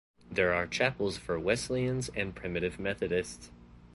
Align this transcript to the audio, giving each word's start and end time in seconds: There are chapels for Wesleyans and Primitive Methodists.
There 0.31 0.51
are 0.51 0.65
chapels 0.65 1.17
for 1.17 1.39
Wesleyans 1.39 2.09
and 2.15 2.33
Primitive 2.35 2.79
Methodists. 2.79 3.51